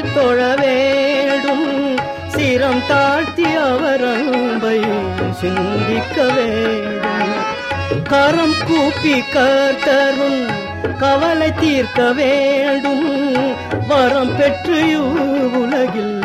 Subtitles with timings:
[0.00, 1.96] பணிந்து தொழ வேண்டும்
[2.34, 4.80] சிரம் தாழ்த்தி அவர் அன்பை
[5.32, 7.32] சிந்திக்க வேண்டும்
[8.08, 10.40] கரம் கூப்பி கர்த்தரும்
[10.98, 13.34] கவலை தீர்க்க வேண்டும்.
[13.88, 14.78] வரம் பெற்று
[15.60, 16.22] உலகில்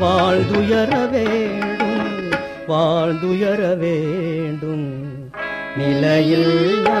[0.00, 2.32] வாழ்ந்துயர வேண்டும்.
[2.68, 4.88] வாழ்ந்துயர வேண்டும்.
[5.78, 7.00] நிலையில்லா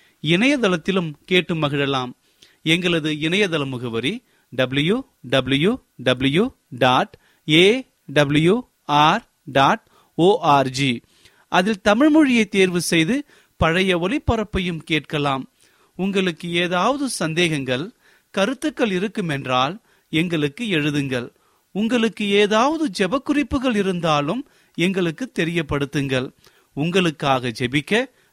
[0.21, 2.11] இணையதளத்திலும் கேட்டு மகிழலாம்.
[2.63, 7.17] எங்களது இணையதள முகவரி W W W dot
[7.49, 9.87] A W R dot
[10.17, 11.01] ORG
[11.47, 13.25] அதில் தமிழ் மொழியை தேர்வு செய்து
[13.57, 15.49] பழைய ஒளிபரப்பையும் கேட்கலாம்.
[15.95, 17.91] உங்களுக்கு ஏதாவது சந்தேகங்கள்
[18.31, 19.79] கருத்துக்கள் இருக்குமென்றால்
[20.09, 21.29] எங்களுக்கு எழுதுங்கள்.
[21.71, 26.31] உங்களுக்கு ஏதாவது ஜெப குறிப்புகள் இருந்தாலும் எங்களுக்கு தெரியப்படுத்துங்கள்.
[26.73, 28.05] உங்களுக்காக ஜெபிக்க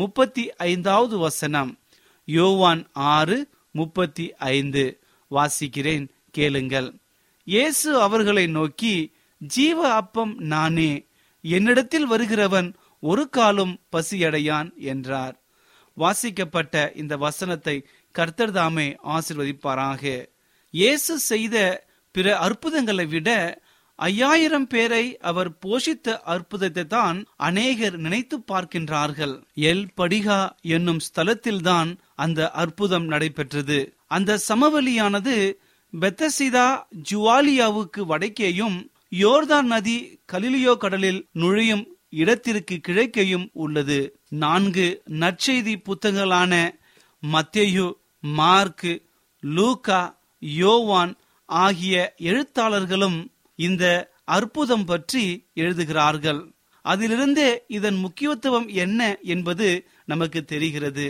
[0.00, 1.70] முப்பத்தி ஐந்தாவது வசனம்.
[2.28, 2.82] யோவான்
[3.14, 3.38] ஆறு
[3.78, 4.84] முப்பத்தி ஐந்து.
[5.30, 6.06] வாசிக்கிறேன்
[6.36, 6.88] கேளுங்கள்.
[7.46, 8.94] இயேசு அவர்களை நோக்கி
[9.40, 10.90] ஜீவ அப்பம் நானே
[11.44, 12.68] என்னிடத்தில் வருகிறவன்
[13.10, 15.36] ஒரு காலும் பசியடையான் என்றார்.
[15.96, 17.76] வாசிக்கப்பட்ட இந்த வசனத்தை
[18.14, 20.02] கர்த்தர் தாமே ஆசிர்வதிப்பாராக.
[20.74, 21.56] இயேசு செய்த
[22.14, 23.30] பிற அற்புதங்களை விட
[24.06, 29.34] ஐயாயிரம் பேரை அவர் போஷித்த அற்புதத்தை தான் அநேகர் நினைத்து பார்க்கின்றார்கள்.
[29.70, 29.84] எல்.
[29.96, 30.38] படிகா
[30.74, 33.78] என்னும் ஸ்தலத்தில்தான் அந்த அற்புதம் நடைபெற்றது.
[34.06, 35.36] அந்த சமவெளியானது
[35.92, 36.68] பெத்தசிதா
[37.10, 38.78] ஜுவாலியாவுக்கு வடக்கேயும்
[39.20, 39.96] யோர்தான் நதி
[40.32, 44.00] கலிலியோ கடலில் நுழையும் இடத்திற்கு கிழக்கேயும் உள்ளது.
[44.44, 44.86] நான்கு
[45.22, 46.54] நற்செய்தி புத்தகங்களான
[47.22, 47.88] மத்தேயு
[48.38, 48.92] மார்க்கு
[49.42, 50.00] லூகா
[50.42, 51.12] யோவான்
[51.48, 51.94] ஆகிய
[52.30, 53.18] எழுத்தாளர்களும்
[53.66, 53.84] இந்த
[54.36, 55.24] அற்புதம் பற்றி
[55.62, 56.40] எழுதுகிறார்கள்.
[56.84, 59.00] அதிலிருந்தே இதன் முக்கியத்துவம் என்ன
[59.34, 59.68] என்பது
[60.12, 61.06] நமக்கு தெரிகிறது.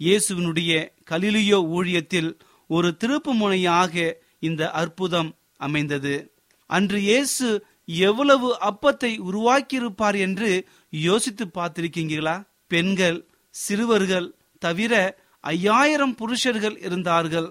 [0.00, 0.72] இயேசுவினுடைய
[1.10, 2.30] கலிலியோ ஊழியத்தில்
[2.70, 3.94] ஒரு திருப்பு முனையாக
[4.48, 5.30] இந்த அற்புதம்
[5.66, 6.14] அமைந்தது.
[6.70, 7.48] அன்று இயேசு
[8.08, 10.50] எவ்வளவு அப்பத்தை உருவாக்கியிருப்பார் என்று
[10.92, 12.36] யோசித்து பார்த்திருக்கீங்களா
[12.72, 13.18] பெண்கள்
[13.54, 14.28] சிறுவர்கள்
[14.62, 14.92] தவிர
[15.44, 17.48] ஐயாயிரம் புருஷர்கள் இருந்தார்கள்.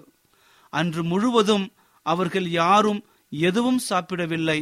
[0.72, 1.66] அன்று முழுவதும்
[2.06, 3.00] அவர்கள் யாரும்
[3.40, 4.60] எதுவும் சாப்பிடவில்லை.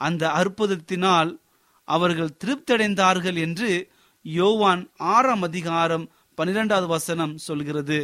[0.00, 1.30] அந்த அற்புதத்தினால்
[1.88, 3.70] அவர்கள் திருப்தடைந்தார்கள் என்று
[4.24, 4.82] யோவான்
[5.14, 6.04] ஆறாம் அதிகாரம்
[6.38, 8.00] பனிரெண்டாவது வசனம் சொல்கிறது.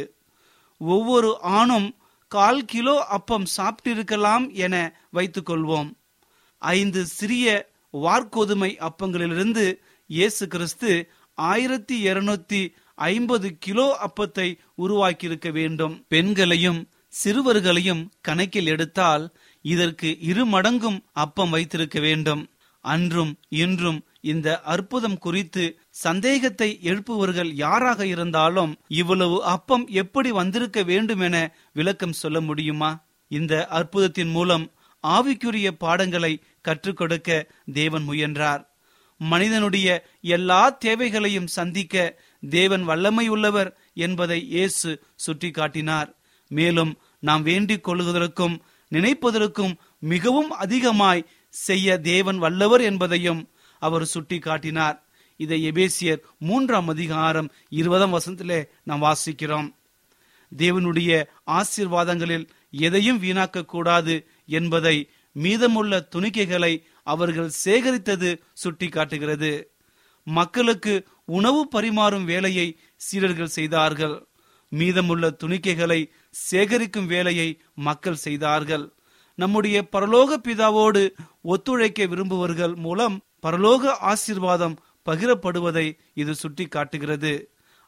[0.81, 1.89] ஒவ்வொரு ஆணும்
[2.31, 4.75] கால் கிலோ அப்பம் சாப்பிட்டிருக்கலாம் என
[5.09, 5.89] வைத்துக் கொள்வோம்
[6.61, 7.45] ஐந்து சிறிய
[7.93, 9.65] வார்கோதுமை அப்பங்களிலிருந்து
[10.09, 10.91] இயேசு கிறிஸ்து
[11.37, 12.61] ஆயிரத்தி இருநூத்தி
[12.95, 14.47] ஐம்பது கிலோ அப்பத்தை
[14.77, 15.95] உருவாக்கியிருக்க வேண்டும்.
[16.07, 16.81] பெண்களையும்
[17.23, 19.25] சிறுவர்களையும் கணக்கில் எடுத்தால்
[19.73, 22.43] இதற்கு இரு மடங்கும் அப்பம் வைத்திருக்க வேண்டும்.
[22.85, 25.63] அன்றும் இன்றும் இந்த அற்புதம் குறித்து
[26.03, 31.37] சந்தேகத்தை எழுப்புவர்கள் யாராக இருந்தாலும் இவ்வளவு அப்பம் எப்படி வந்திருக்க வேண்டும் என
[31.73, 32.91] விளக்கம் சொல்ல முடியுமா?
[33.31, 34.65] இந்த அற்புதத்தின் மூலம்
[35.03, 37.29] ஆவிக்குரிய பாடங்களை கற்றுக் கொடுக்க
[37.73, 38.63] தேவன் முயன்றார்.
[39.21, 39.87] மனிதனுடைய
[40.35, 41.95] எல்லா தேவைகளையும் சந்திக்க
[42.49, 43.69] தேவன் வல்லமை உள்ளவர்
[44.05, 44.91] என்பதை இயேசு
[45.25, 46.09] சுட்டிக்காட்டினார்.
[46.51, 48.55] மேலும் நாம் வேண்டிக் கொள்வதற்கும்
[48.95, 49.73] நினைப்பதற்கும்
[50.13, 53.41] மிகவும் அதிகமாய் செய்ய தேவன் வல்லவர் என்பதையும்
[53.81, 54.97] அவர் சுட்டி காட்டினார்
[55.39, 59.67] இதை எபேசியர் மூன்றாம் அதிகாரம் இருபதாம் வசனத்திலே நாம் வாசிக்கிறோம்.
[60.51, 61.11] தேவனுடைய
[61.59, 62.45] ஆசீர்வாதங்களில்
[62.85, 64.15] எதையும் வீணாக்க கூடாது
[64.57, 64.95] என்பதை
[65.35, 66.73] மீதமுள்ள துணிக்கைகளை
[67.03, 69.51] அவர்கள் சேகரித்தது சுட்டி காட்டுகிறது
[70.27, 70.93] மக்களுக்கு
[71.37, 74.15] உணவு பரிமாறும் வேலையை சீடர்கள் செய்தார்கள்.
[74.79, 75.99] மீதமுள்ள துணிக்கைகளை
[76.45, 77.49] சேகரிக்கும் வேலையை
[77.87, 78.85] மக்கள் செய்தார்கள்.
[79.39, 81.03] நம்முடைய பரலோக பிதாவோடு
[81.53, 83.15] ஒத்துழைக்க விரும்புவர்கள் மூலம்
[83.45, 84.75] பரலோக ஆசீர்வாதம்
[85.07, 85.87] பகிரப்படுவதை
[86.21, 87.33] இது சுட்டி காட்டுகிறது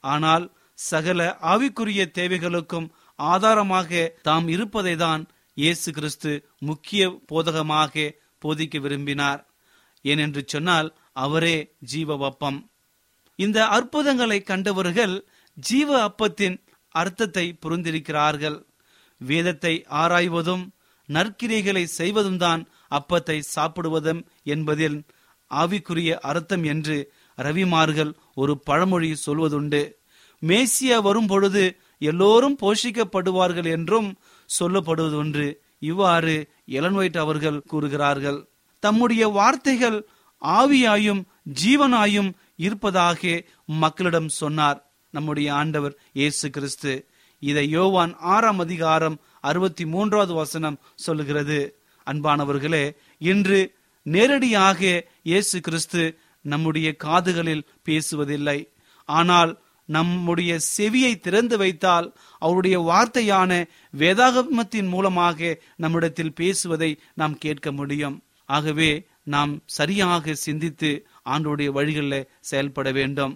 [0.03, 0.46] ஆனால்
[0.79, 1.20] சகல
[1.51, 2.88] ஆவிக்குரிய தேவைகளுக்கும்
[3.20, 3.89] ஆதாரமாக
[4.27, 5.22] தாம் இருப்பதை தான்
[5.58, 6.32] இயேசு கிறிஸ்து
[6.67, 8.03] முக்கிய போதகமாக
[8.44, 9.41] போதிக்க விரும்பினார்.
[10.06, 10.89] ஏனென்று சொன்னால்
[11.24, 11.56] அவரே
[11.91, 12.60] ஜீவ அப்பம்
[13.39, 15.15] இந்த அற்புதங்களை கண்டவர்கள்
[15.58, 16.58] ஜீவ அப்பத்தின்
[17.01, 18.58] அர்த்தத்தை புரிந்திருக்கிறார்கள்.
[19.22, 20.63] வேதத்தை ஆராய்வதும்
[21.10, 22.62] நற்கிரைகளை செய்வதும் தான்
[22.92, 24.22] அப்பத்தை சாப்பிடுவதும்
[24.54, 24.98] என்பதில்
[25.51, 26.98] ஆவிக்குரிய அர்த்தம் என்று
[27.38, 28.12] ரவிமார்கள்
[28.42, 29.82] ஒரு பழமொழி சொல்வதுண்டு.
[30.42, 31.63] மேசியா வரும் பொழுது
[32.01, 34.10] எல்லோரும் போஷிக்கப்படுவார்கள் என்றும்
[34.50, 35.46] சொல்லப்படுவதுண்டு.
[35.89, 36.36] இவ்வாறு
[36.77, 38.39] எலன்வைட் அவர்கள் கூறுகிறார்கள்.
[38.84, 39.98] தம்முடைய வார்த்தைகள்
[40.42, 41.22] ஆவியாயும்
[41.62, 42.30] ஜீவனாயும்
[42.66, 43.22] இருப்பதாக
[43.82, 44.80] மக்களிடம் சொன்னார்.
[45.18, 46.94] நம்முடைய ஆண்டவர் இயேசு கிறிஸ்து.
[47.42, 49.18] இதை யோவான் ஆறாம் அதிகாரம்
[49.50, 51.60] அறுபத்தி மூன்றாவது வசனம் சொல்லுகிறது.
[52.08, 52.86] அன்பானவர்களே
[53.32, 53.60] இன்று
[54.06, 54.82] நேரடியாக
[55.30, 56.04] இயேசு கிறிஸ்து
[56.46, 58.60] நம்முடைய காதுகளில் பேசுவதில்லை.
[59.10, 59.52] ஆனால்
[59.90, 62.08] நம்முடைய செவியை திறந்து வைத்தால்
[62.42, 63.52] அவருடைய வார்த்தையான
[64.02, 65.50] வேதாகமத்தின் மூலமாக
[65.84, 68.18] நம்மிடத்தில் பேசுவதை நாம் கேட்க முடியும்.
[68.50, 68.92] ஆகவே
[69.36, 70.92] நாம் சரியாக சிந்தித்து
[71.34, 73.34] ஆண்டோடைய வழிகளில் செயல்பட வேண்டும்.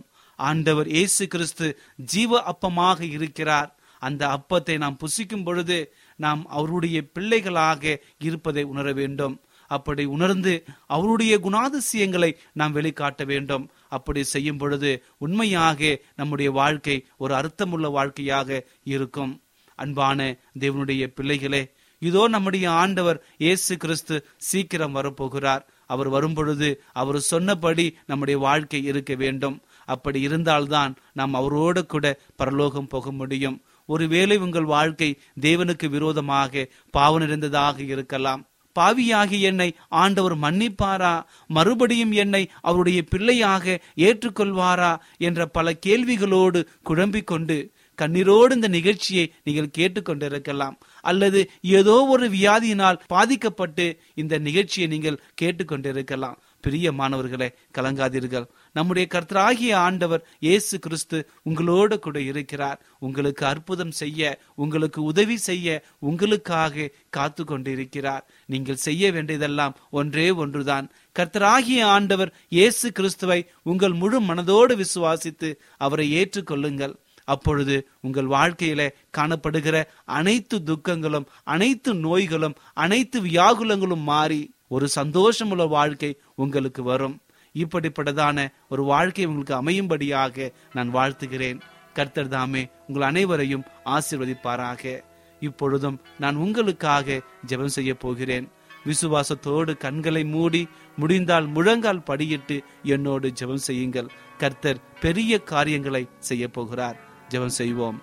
[0.50, 1.68] ஆண்டவர் இயேசு கிறிஸ்து
[2.14, 3.70] ஜீவ அப்பமாக இருக்கிறார்.
[4.02, 5.78] அந்த அப்பத்தை நாம் புசிக்கும் பொழுது
[6.20, 7.84] நாம் அவருடைய பிள்ளைகளாக
[8.28, 9.36] இருப்பதை உணர வேண்டும்.
[9.72, 10.54] அப்படி உணர்ந்து
[10.96, 13.66] அவருடைய குணாதிசயங்களை நாம் வெளிக்காட்ட வேண்டும்.
[13.98, 14.92] அப்படி செய்யும் பொழுது
[15.26, 18.50] உண்மையாக நம்முடைய வாழ்க்கை ஒரு அர்த்தமுள்ள வாழ்க்கையாக
[18.96, 19.34] இருக்கும்.
[19.80, 20.20] அன்பான
[20.64, 21.64] தேவனுடைய பிள்ளைகளே
[22.02, 24.16] இதோ நம்முடைய ஆண்டவர் இயேசு கிறிஸ்து
[24.50, 25.64] சீக்கிரம் வரப்போகிறார்.
[25.94, 26.68] அவர் வரும்பொழுது
[27.02, 29.58] அவர் சொன்னபடி நம்முடைய வாழ்க்கை இருக்க வேண்டும்.
[29.86, 33.62] அப்படி இருந்தால்தான் நாம் அவரோடு கூட பரலோகம் போக முடியும்.
[33.86, 38.46] ஒருவேளை உங்கள் வாழ்க்கை தேவனுக்கு விரோதமாக பாவ நிறைந்ததாக இருக்கலாம்.
[38.80, 41.24] பாவியாகி என்னை ஆண்டவர் மன்னிப்பாரா?
[41.48, 44.98] மறுபடியும் என்னை அவருடைய பிள்ளையாக ஏற்றுக்கொள்வாரா?
[45.18, 47.72] என்ற பல கேள்விகளோடு குழம்பிக் கொண்டு
[48.02, 56.88] கண்ணீரோடு இந்த நிகழ்ச்சியை நீங்கள் கேட்டுக்கொண்டிருக்கலாம் அல்லது ஏதோ ஒரு வியாதியினால் பாதிக்கப்பட்டு இந்த நிகழ்ச்சியை நீங்கள் கேட்டுக்கொண்டிருக்கலாம் பிரிய
[57.00, 58.48] மாணவர்களை கலங்காதீர்கள்.
[58.78, 61.18] நம்முடைய கர்த்தராகிய ஆண்டவர் இயேசு கிறிஸ்து
[61.50, 62.80] உங்களோடு கூட இருக்கிறார்.
[63.00, 65.68] உங்களுக்கு அற்புதம் செய்ய உங்களுக்கு உதவி செய்ய
[66.10, 68.26] உங்களுக்காக காத்து கொண்டிருக்கிறார்.
[68.46, 70.88] நீங்கள் செய்ய வேண்டியதெல்லாம் ஒன்றே ஒன்றுதான்.
[71.20, 76.96] கர்த்தராகிய ஆண்டவர் இயேசு கிறிஸ்துவை உங்கள் முழு மனதோடு விசுவாசித்து அவரை ஏற்றுக்கொள்ளுங்கள்.
[77.34, 77.76] அப்பொழுது
[78.06, 78.82] உங்கள் வாழ்க்கையில
[79.18, 79.76] காணப்படுகிற
[80.18, 84.42] அனைத்து துக்கங்களும் அனைத்து நோய்களும் அனைத்து வியாகுலங்களும் மாறி
[84.72, 87.16] ஒரு சந்தோஷமுள்ள வாழ்க்கை உங்களுக்கு வரும்.
[87.54, 91.60] இப்படிப்பட்டதான ஒரு வாழ்க்கை உங்களுக்கு அமையும்படியாக நான் வாழ்த்துகிறேன்.
[91.94, 95.04] கர்த்தர் தாமே உங்கள் அனைவரையும் ஆசிர்வதிப்பாராக.
[95.40, 98.48] இப்பொழுதும் நான் உங்களுக்காக ஜெபம் செய்ய போகிறேன்.
[98.86, 104.10] விசுவாசத்தோடு கண்களை மூடி முடிந்தால் முழங்கால் படியிட்டு என்னோடு ஜெபம் செய்யுங்கள்.
[104.38, 106.98] கர்த்தர் பெரிய காரியங்களை செய்ய போகிறார்.
[107.30, 108.00] ஜெபம் செய்வோம்.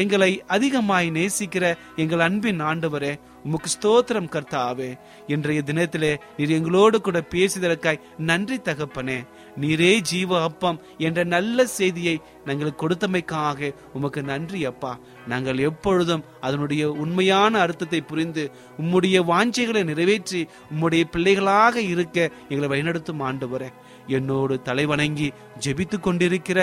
[0.00, 1.64] எங்களை அதிகமாய் நேசிக்கிற
[1.96, 3.12] எங்கள் அன்பின் ஆண்டவரே
[3.46, 4.88] உமக்கு ஸ்தோத்திரம் கர்த்தாவே.
[5.26, 9.16] இன்றைய தினத்திலே நீர் எங்களோடு கூட பேசியதற்காய் நன்றி தகப்பனே.
[9.60, 14.92] நீரே ஜீவ அப்பம் என்ற நல்ல செய்தியை நாங்கள் கொடுத்தமைக்காக உமக்கு நன்றி அப்பா.
[15.28, 18.44] நாங்கள் எப்பொழுதும் அதனுடைய உண்மையான அர்த்தத்தை புரிந்து
[18.82, 23.70] உம்முடைய வாஞ்சைகளை நிறைவேற்றி உம்முடைய பிள்ளைகளாக இருக்க எங்களை வழிநடத்தும் ஆண்டவரே.
[24.06, 25.28] என்னோடு தலைவணங்கி
[25.66, 26.58] ஜெபித்து கொண்டிருக்கிற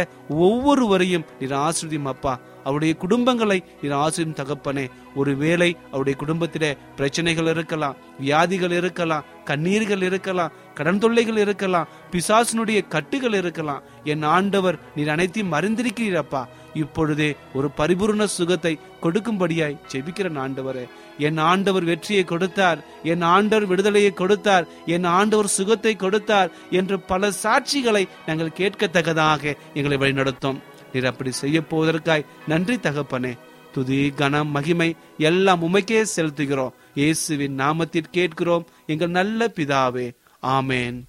[0.47, 2.33] ஒவ்வொருவரையும் நீர் ஆசிரியம் அப்பா.
[2.63, 11.01] அவருடைய குடும்பங்களை நீர் ஆசிரியும் தகப்பனே ஒருவேளை அவருடைய குடும்பத்திலே பிரச்சனைகள் இருக்கலாம் வியாதிகள் இருக்கலாம் கண்ணீர்கள் இருக்கலாம் கடன்
[11.03, 16.41] தொல்லைகள் இருக்கலாம் பிசாசினுடைய கட்டுகள் இருக்கலாம் என் ஆண்டவர் நீர் அனைத்தையும் மறைந்திருக்கிறீரப்பா.
[16.73, 20.85] இப்பொழுதே ஒரு பரிபூர்ண சுகத்தை கொடுக்கும்படியாய் ஜெபிக்கிறேன் ஆண்டவரே.
[21.27, 22.79] என் ஆண்டவர் வெற்றியை கொடுத்தார்
[23.11, 30.59] என் ஆண்டவர் விடுதலையை கொடுத்தார் என் ஆண்டவர் சுகத்தை கொடுத்தார் என்று பல சாட்சிகளை நாங்கள் கேட்கத்தக்கதாக எங்களை வழிநடத்தும்.
[30.93, 33.37] நீர் அப்படி செய்ய போவதற்காய் நன்றி தகப்பனே.
[33.71, 36.73] துதி கனம் மகிமை எல்லாம் உமைக்கே செலுத்துகிறோம்.
[36.95, 40.11] இயேசுவின் நாமத்தில் கேட்கிறோம் எங்கள் நல்ல பிதாவே.
[40.45, 41.03] ஆமேன்.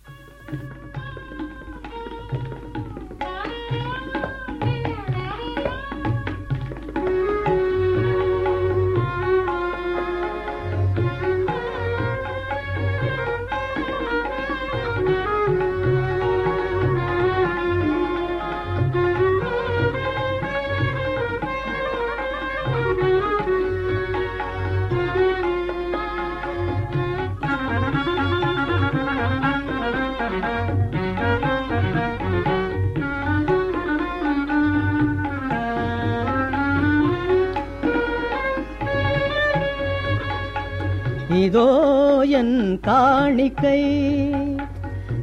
[43.22, 43.84] காணிக்கை.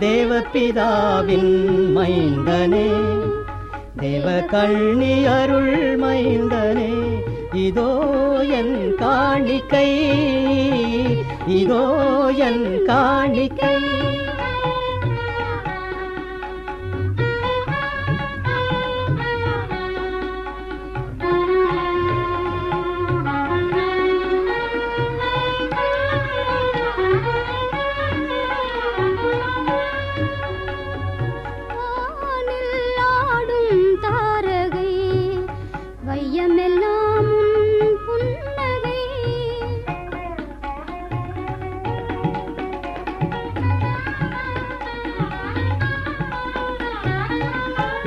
[0.01, 1.65] தேவபிதாவின்
[1.95, 2.89] மைந்தனே.
[3.97, 6.93] தேவ கண்ணியருள் மைந்தனே.
[7.55, 7.99] இதோ
[8.49, 10.09] என் காணிக்கை.
[11.47, 11.95] இதோ
[12.35, 13.75] என் காணிக்கை.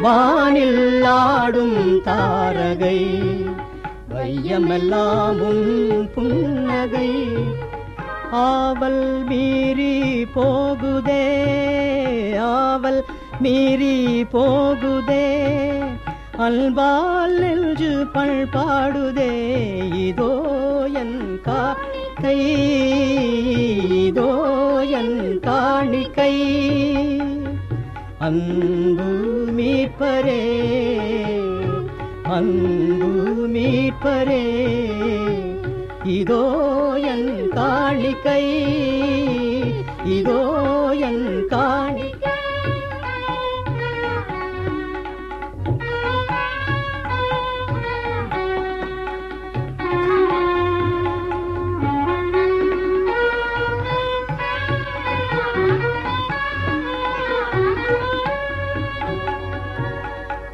[0.05, 2.99] வானில் ஆடும் தாரகை
[4.15, 5.69] வையமெல்லாமும்
[6.15, 7.11] புன்னகை.
[8.31, 9.95] ஆவல் மீறி
[10.35, 11.25] போகுதே
[12.39, 13.03] ஆவல்
[13.41, 13.97] மீறி
[14.35, 15.27] போகுதே.
[16.47, 19.33] அல்பால் நெஞ்சு பல் பாடுதே
[20.07, 20.33] இதோ
[21.03, 22.41] என் காணிக்கை
[24.05, 24.31] இதோ
[25.01, 26.35] என் காணிக்கை.
[28.21, 29.07] அன்பு
[29.53, 30.43] மீட்பரே
[32.25, 33.09] அன்பு
[33.47, 34.45] மீட்பரே
[36.15, 36.43] இதோ
[37.05, 38.45] என் காணிக்கை
[40.11, 40.41] இதோ
[41.01, 41.94] என் காணி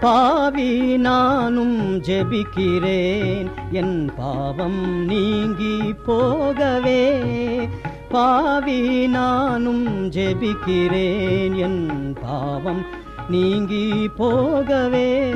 [0.01, 3.51] பாவி நானும் ஜெபிக்கிறேன்.
[3.71, 7.23] என் பாவம் நீங்கி போகவே.
[8.09, 11.57] பாவி நானும் ஜெபிக்கிறேன்.
[11.57, 12.87] என் பாவம்
[13.29, 15.33] நீங்கி போகவே.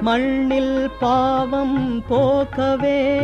[0.00, 3.20] மண்ணில் பாவம் போக்கவே.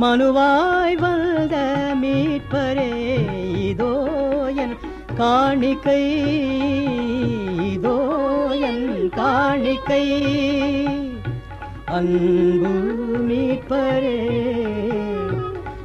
[0.00, 3.40] மனுவாய் வந்த மீட்பரே.
[5.22, 6.04] காணிக்கை.
[7.72, 7.96] இதோ
[8.60, 10.04] என் காணிக்கை.
[11.96, 12.72] அன்பு
[13.28, 14.20] மீட்பரே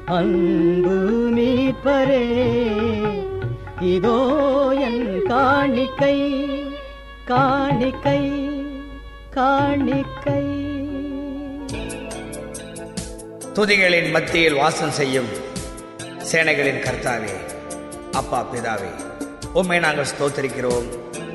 [0.05, 0.95] அன்பு
[1.35, 2.21] மீட்பரே.
[3.95, 4.17] இதோ
[4.79, 6.17] என் காணிக்கை
[7.25, 8.21] காணிக்கை
[9.29, 10.45] காணிக்கை.
[13.53, 15.29] துதிகளின் மத்தியில் வாசம் செய்யும்
[16.31, 17.35] சேனைகளின் கர்த்தாவே
[18.11, 19.06] அப்பா பிதாவே.
[19.59, 20.87] உம்மை நாங்கள் ஸ்தோத்தரிக்கிறோம்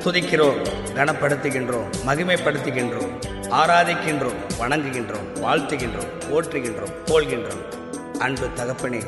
[0.03, 0.59] துதிக்கிறோம்
[0.97, 3.13] கனப்படுத்துகின்றோம் மகிமைப்படுத்துகின்றோம்
[3.59, 7.63] ஆராதிக்கின்றோம் வணங்குகின்றோம் வாழ்த்துகின்றோம் போற்றுகின்றோம் போல்கின்றோம்
[8.25, 9.01] அன்பு தகப்பனே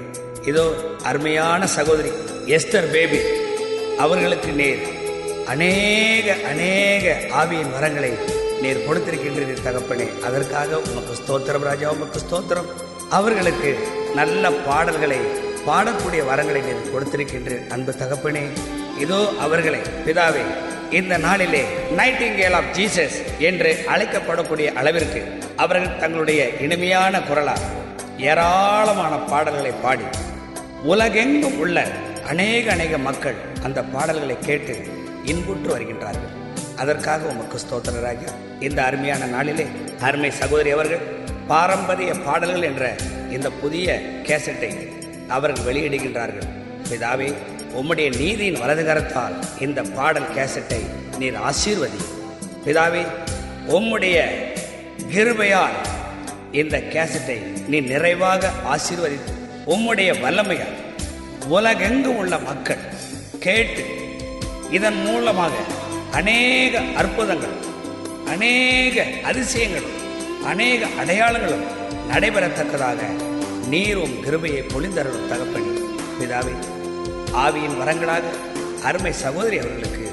[0.50, 0.66] இதோ
[1.10, 2.12] அருமையான சகோதரி
[2.58, 3.20] எஸ்தர் பேபி.
[4.04, 4.84] அவர்களுக்கு நேர்
[5.54, 8.12] அநேக அநேக ஆவியின் வரங்களை
[8.64, 10.08] நீர் கொடுத்திருக்கின்றீர் தகப்பனே.
[10.28, 12.70] அதற்காக உமக்கு ஸ்தோத்திரம் ராஜா உமக்கு ஸ்தோத்திரம்.
[13.20, 13.72] அவர்களுக்கு
[14.20, 15.20] நல்ல பாடல்களை
[15.68, 18.46] பாடக்கூடிய வரங்களை நீர் கொடுத்திருக்கின்றீர் அன்பு தகப்பனே.
[19.04, 20.44] இதோ அவர்களை பிதாவே
[21.00, 21.62] இந்த நாளிலே
[22.00, 25.22] நைட்டிங்கேல் ஆஃப் ஜீசஸ் என்று அழைக்கப்படக்கூடிய அளவிற்கு
[25.64, 27.66] அவர்கள் தங்களுடைய இனிமையான குரலால்
[28.30, 30.08] ஏராளமான பாடல்களை பாடி
[30.92, 31.78] உலகெங்கும் உள்ள
[32.32, 34.76] அநேக அநேக மக்கள் அந்த பாடல்களை கேட்டு
[35.32, 36.34] இன்புற்று வருகின்றார்கள்.
[36.82, 38.32] அதற்காக உமக்கு ஸ்தோத்திரராக
[38.68, 39.66] இந்த அருமையான நாளிலே
[40.08, 41.04] அருமை சகோதரி அவர்கள்
[41.52, 42.86] பாரம்பரிய பாடல்கள் என்ற
[43.36, 44.72] இந்த புதிய கேசட்டை
[45.38, 46.48] அவர்கள் வெளியிடுகின்றார்கள்.
[46.90, 47.30] பிதாவே
[47.80, 50.82] உம்முடைய நீதியின் வலதுகரத்தால் இந்த பாடல் கேசட்டை
[51.20, 52.02] நீர் ஆசீர்வதி
[52.66, 53.04] பிதாவே
[53.70, 54.18] உம்முடைய
[55.12, 55.78] கிருபையால்
[56.52, 59.34] இந்த கேசட்டை நீ நிறைவாக ஆசீர்வதித்து
[59.66, 60.78] உம்முடைய வல்லமையால்
[61.50, 62.84] உலகெங்கு உள்ள மக்கள்
[63.40, 63.84] கேட்டு
[64.72, 65.56] இதன் மூலமாக
[66.12, 67.58] அநேக அற்புதங்கள்
[68.28, 69.98] அநேக அதிசயங்களும்
[70.46, 71.68] அநேக அடையாளங்களும்
[72.10, 73.02] நடைபெறத்தக்கதாக
[73.70, 75.72] நீரும் கிருபையை பொழிந்தருளும் தகப்பணி
[76.20, 76.56] பிதாவே
[77.44, 78.26] ஆவியின் வரங்களாக
[78.88, 80.06] அருமை சகோதரி அவர்களுக்கு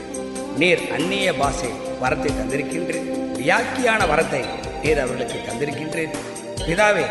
[0.60, 1.70] நீர் அந்நிய பாஷை
[2.02, 3.06] வரத்தை தந்திருக்கின்றேன்.
[3.38, 4.42] வியாக்கியான வரத்தை
[4.82, 6.14] நீர் அவர்களுக்கு தந்திருக்கின்றேன்.
[6.66, 7.04] பிதாவே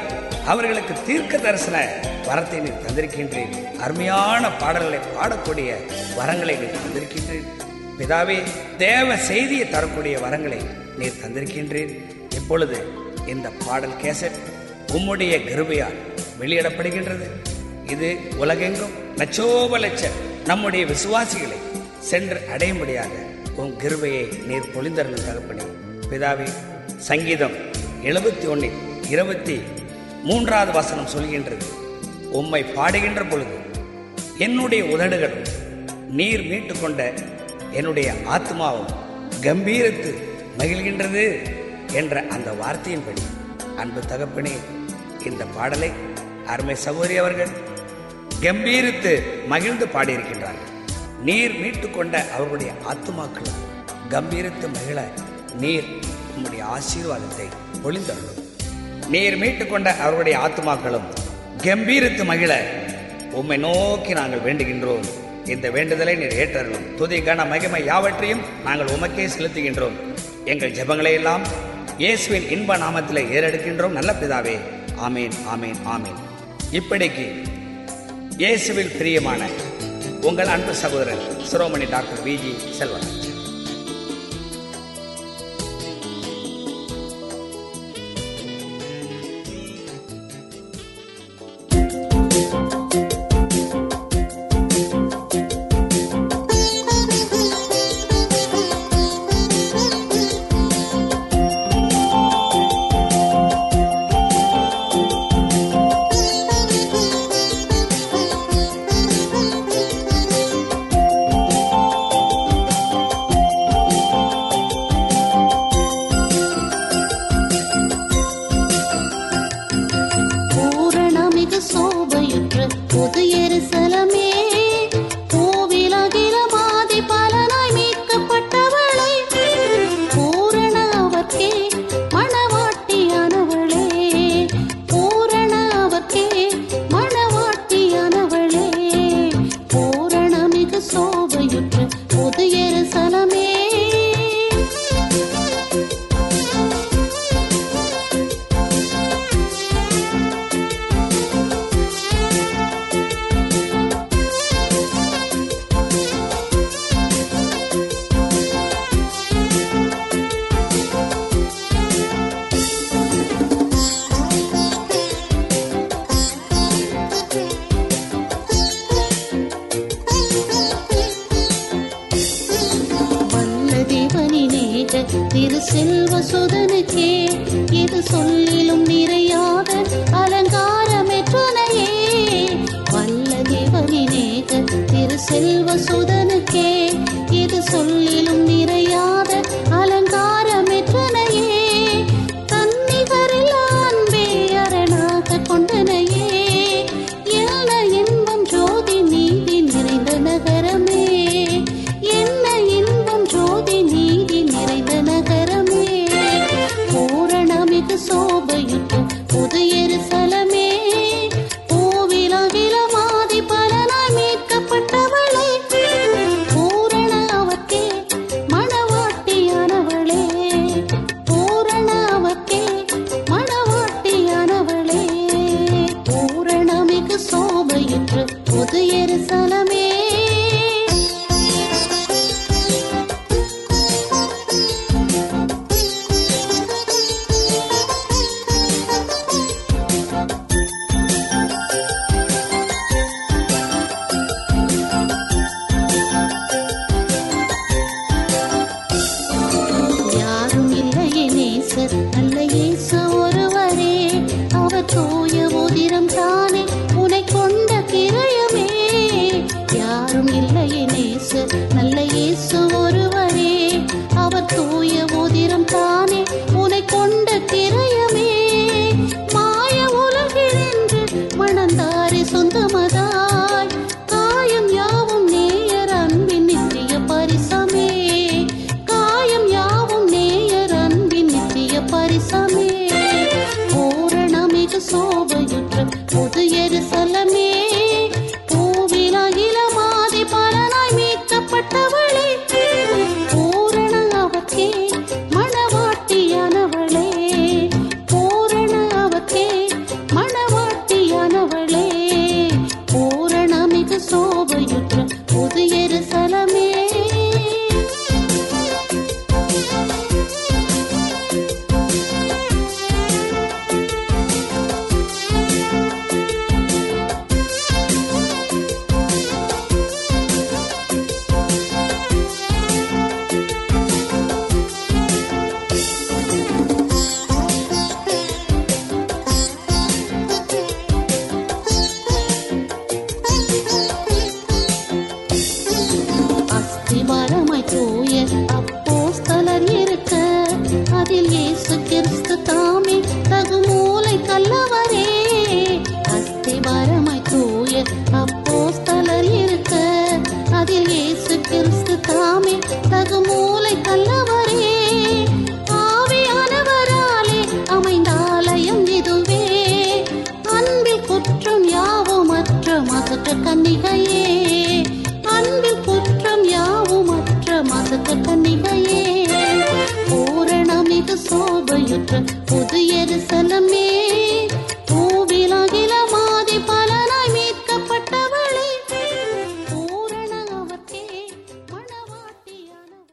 [0.52, 1.78] அவர்களுக்கு தீர்க்க தரிசன
[2.28, 3.54] வரத்தை நீர் தந்திருக்கின்றேன்.
[3.86, 5.69] அருமையான பாடல்களை பாடக்கூடிய
[6.19, 7.47] வரங்களை நீர் தந்திருக்கின்றேன்.
[8.00, 8.38] பிதாவே
[8.78, 10.62] தேவ செய்தியை தரக்கூடிய வரங்களை
[11.00, 11.93] நீர் தந்திருக்கின்றேன்.
[12.39, 12.80] இப்பொழுது
[13.34, 14.39] இந்த பாடல் கேசட்
[14.95, 15.97] உம்முடைய கிருபையால்
[16.41, 17.28] வெளியிடப்படுகின்றது.
[17.93, 18.10] இது
[18.43, 21.58] உலகெங்கும் லட்சோப லட்சம் நம்முடைய விசுவாசிகளை
[22.00, 23.13] சென்று அடையும்படியாக
[23.56, 25.65] உன் கிருபையை நீர் பொழிந்தருளும் தகப்பனே
[26.10, 26.47] பிதாவே
[27.00, 27.56] சங்கீதம்
[28.04, 28.78] எழுபத்தி ஒன்னில்
[29.10, 29.56] இருபத்தி
[30.24, 31.65] மூன்றாவது வசனம் சொல்கின்றது.
[32.32, 33.58] உம்மை பாடுகின்ற பொழுது
[34.38, 35.47] என்னுடைய உதடுகளும்
[36.10, 37.02] நீர் மீட்டுக்கொண்ட
[37.71, 38.91] என்னுடைய ஆத்மாவும்
[39.41, 40.12] கம்பீரத்து
[40.58, 41.26] மகிழ்கின்றது
[41.93, 43.24] என்ற அந்த வார்த்தையின்படி
[43.78, 44.56] அன்பு தகப்பனே
[45.26, 45.91] இந்த பாடலை
[46.45, 47.52] அருமை சகோதரி அவர்கள்
[48.43, 49.12] கம்பீரித்து
[49.51, 50.69] மகிழ்ந்து பாடியிருக்கின்றார்கள்.
[51.27, 53.49] நீர் மீட்டுக்கொண்ட அவர்களுடைய ஆத்துமாக்கள்
[54.13, 54.99] கம்பீரித்து மகிழ
[55.63, 55.89] நீர்
[56.36, 57.47] உம்முடைய ஆசீர்வாதத்தை
[57.84, 58.39] பொழிந்தருளும்.
[59.13, 61.08] நீர் மீட்டுக்கொண்ட அவர்களுடைய ஆத்துமாக்களும்
[61.65, 62.51] கம்பீரித்து மகிழ
[63.41, 65.06] உம்மை நோக்கி நாங்கள் வேண்டுகின்றோம்.
[65.54, 66.89] இந்த வேண்டுதலை நீர் ஏற்றருளும்.
[66.97, 69.95] துதி கன மகிமை யாவற்றையும் நாங்கள் உமக்கே செலுத்துகின்றோம்.
[70.51, 71.45] எங்கள் ஜபங்களை எல்லாம்
[72.04, 73.97] இயேசுவின் இன்ப நாமத்தில் ஏறெடுக்கின்றோம்.
[73.99, 74.58] நல்ல பிதாவே
[75.08, 76.19] ஆமேன் ஆமேன் ஆமேன்.
[76.80, 77.25] இப்படிக்கு
[78.37, 79.47] இயேசுவில் பிரியமான
[80.21, 83.20] உங்கள் அன்பு சகோதரர் சிரோமணி doctor Viji Selvan.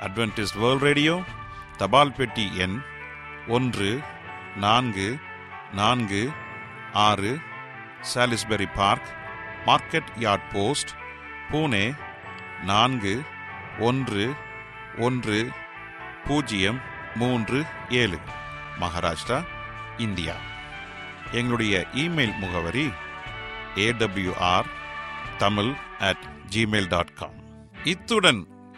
[0.00, 1.14] Adventist world radio
[1.76, 2.78] தபால் பெட்டி எண்
[3.48, 3.90] ஒன்று
[4.56, 5.18] நான்கு
[5.72, 6.22] நான்கு
[6.92, 7.32] ஆறு
[8.14, 9.08] Salisbury Park
[9.66, 10.88] Market Yard post
[11.50, 11.94] Pune
[12.62, 13.22] நான்கு
[13.78, 14.34] ஒன்று
[14.98, 15.50] ஒன்று
[16.26, 16.80] பூஜ்ஜியம்
[17.14, 18.18] மூன்று ஏழு
[18.80, 19.44] மகாராஷ்டிரா
[19.96, 20.36] இந்தியா.
[21.32, 22.90] எங்களுடைய இமெயில் முகவரி
[23.74, 24.68] AWR
[25.38, 27.36] Tamil at Gmail dot com
[27.84, 28.40] இத்துடன்